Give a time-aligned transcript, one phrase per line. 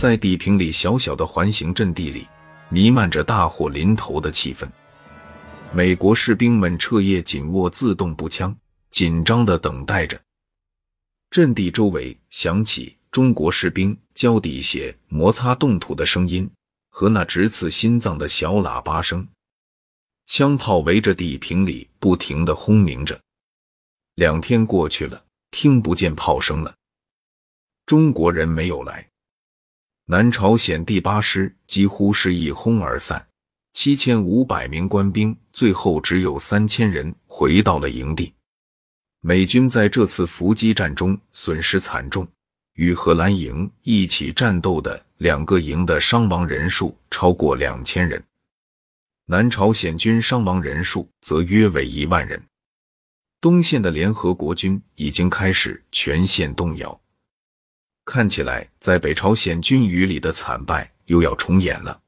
[0.00, 2.26] 在地平里小小的环形阵地里，
[2.70, 4.66] 弥漫着大祸临头的气氛。
[5.74, 8.56] 美国士兵们彻夜紧握自动步枪，
[8.90, 10.18] 紧张地等待着。
[11.28, 16.50] 阵地周围响起中国士兵脚底鞋摩擦冻土的声音
[16.88, 19.28] 和那直刺心脏的小喇叭声，
[20.24, 23.20] 枪炮围着地平里不停地轰鸣着。
[24.14, 26.74] 两天过去了，听不见炮声了。
[27.84, 29.06] 中国人没有来，
[30.10, 33.24] 南朝鲜第八师几乎是一哄而散，
[33.74, 38.34] 七千五百名官兵最后只有三千人回到了营地。
[39.20, 42.26] 美军在这次伏击战中损失惨重，
[42.74, 48.20] 与荷兰营一起战斗的两个营的伤亡人数超过两千人，
[49.26, 52.42] 南朝鲜军伤亡人数则约为一万人。
[53.40, 57.00] 东线的联合国军已经开始全线动摇，
[58.10, 62.00] 看起来在北朝鲜军语里的惨败又要重演了。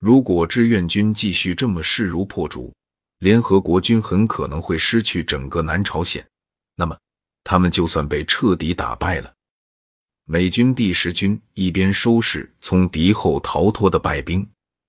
[0.00, 2.74] 如果志愿军继续这么势如破竹，
[3.20, 6.26] 联合国军很可能会失去整个南朝鲜，
[6.74, 6.98] 那么
[7.44, 9.32] 他们就算被彻底打败了。
[10.24, 14.44] 美军第十军一边收拾从敌后逃脱的败兵，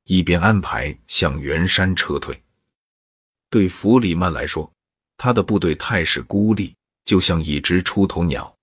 [0.06, 2.42] 一边安排向元山撤退。
[3.52, 4.74] 对弗里曼来说，
[5.18, 6.74] 他的部队态势孤立，
[7.04, 8.55] 就像一只出头鸟，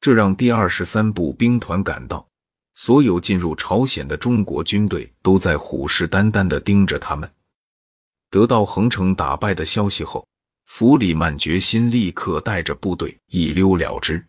[0.00, 2.26] 这让第二十三步兵团感到，
[2.74, 7.30] 所有进入朝鲜的中国军队都在虎视眈眈地盯着他们。
[8.30, 10.26] 得到横城打败的消息后，
[10.66, 14.24] 弗里曼决心立刻带着部队一溜了之。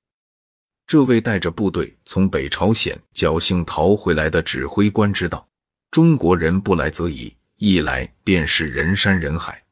[0.87, 5.47] 这位带着部队从北朝鲜侥幸逃回来的指挥官知道，
[5.89, 9.63] 中国人不来则已，一来便是人山人海。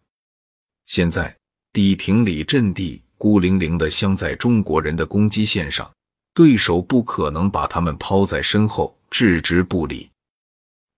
[0.85, 1.35] 现在
[1.73, 5.87] 地平里阵地孤零零地镶在中国人的攻击线上，
[6.33, 10.09] 对手不可能把他们抛在身后置之不理。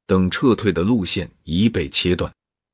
[0.05, 2.31] 等撤退的路线一被切断。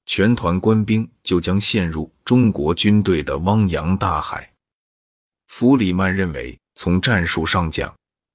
[0.09, 4.49] 全团官兵就将陷入中国军队的汪洋大海。
[5.47, 7.93] 弗里曼认为，从战术上讲，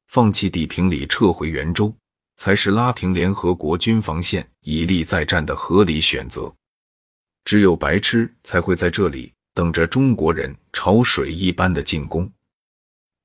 [0.09, 1.95] 放弃地平里撤回圆州，
[2.37, 6.55] 才是拉平联合国军防线、以利再战的合理选择。
[7.45, 12.31] 只有白痴才会在这里等着中国人潮水一般的进攻。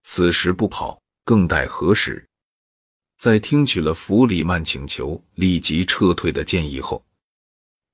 [0.03, 2.25] 此时不跑，更待何时？
[3.17, 7.03] 在听取了弗里曼请求立即撤退的建议后。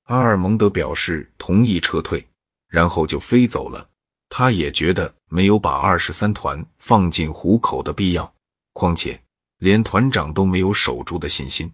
[0.04, 2.26] 阿尔蒙德表示同意撤退，
[2.68, 3.88] 然后就飞走了。
[4.28, 8.34] 他也觉得没有把二十三团放进虎口的必要，
[8.72, 9.18] 况且
[9.58, 11.72] 连团长都没有守住的信心。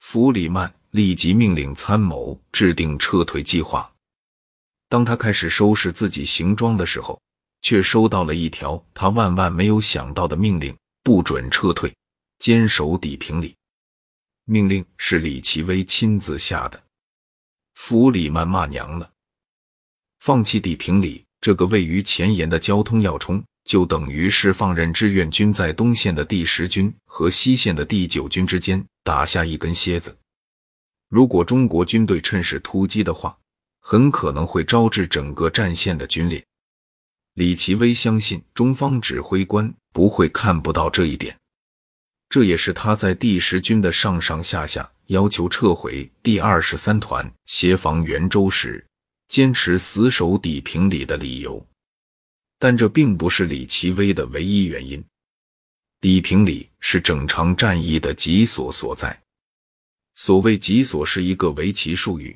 [0.00, 3.90] 弗里曼立即命令参谋制定撤退计划。
[4.94, 7.20] 当他开始收拾自己行装的时候，
[7.62, 10.72] 却收到了一条他万万没有想到的命令：
[11.02, 11.92] 不准撤退，
[12.38, 13.56] 坚守底平里。
[14.44, 16.80] 命令是李奇微亲自下的。
[17.74, 19.10] 弗里曼骂娘了！
[20.20, 30.16] 放弃底平里这个位于前沿的交通要冲，就等于是放任志愿军在东线的第十军和西线的第九军之间打下一根楔子。
[31.08, 33.36] 如果中国军队趁势突击的话，
[33.86, 36.42] 很可能会招致整个战线的军裂。
[37.34, 41.38] 李奇微相信中方指挥官不会看不到这一点，
[42.30, 44.90] 这也是他在第十军的上上下下。
[45.08, 48.82] 要求撤回第二十三团协防袁州时，
[49.28, 51.62] 坚持死守底平里的理由，
[52.58, 55.04] 但这并不是李奇微的唯一原因。
[56.00, 59.20] 底平里是整场战役的脊索所在。
[60.14, 62.34] 所谓脊索是一个围棋术语，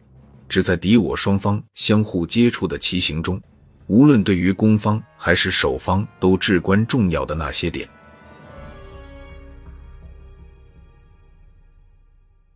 [0.48, 3.40] 只在敌我双方相互接触的棋形中，
[3.86, 7.88] 无论对于攻方还是守方都至关重要的那些点。